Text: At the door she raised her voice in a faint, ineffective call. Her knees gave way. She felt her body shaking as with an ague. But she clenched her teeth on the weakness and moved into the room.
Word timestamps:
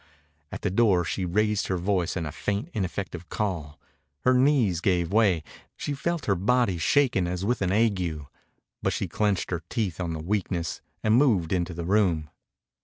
At 0.51 0.63
the 0.63 0.71
door 0.71 1.05
she 1.05 1.25
raised 1.25 1.67
her 1.67 1.77
voice 1.77 2.17
in 2.17 2.25
a 2.25 2.31
faint, 2.31 2.71
ineffective 2.73 3.29
call. 3.29 3.79
Her 4.21 4.33
knees 4.33 4.81
gave 4.81 5.13
way. 5.13 5.43
She 5.77 5.93
felt 5.93 6.25
her 6.25 6.33
body 6.33 6.79
shaking 6.79 7.27
as 7.27 7.45
with 7.45 7.61
an 7.61 7.71
ague. 7.71 8.25
But 8.81 8.93
she 8.93 9.07
clenched 9.07 9.51
her 9.51 9.61
teeth 9.69 9.99
on 10.01 10.13
the 10.13 10.19
weakness 10.19 10.81
and 11.03 11.15
moved 11.17 11.53
into 11.53 11.75
the 11.75 11.85
room. 11.85 12.31